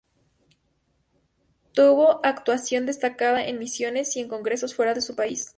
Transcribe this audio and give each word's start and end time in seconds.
Tuvo 1.73 2.25
actuación 2.25 2.87
destacada 2.87 3.45
en 3.45 3.59
misiones 3.59 4.17
y 4.17 4.21
en 4.21 4.29
congresos 4.29 4.73
fuera 4.73 4.95
de 4.95 5.01
su 5.03 5.15
país. 5.15 5.47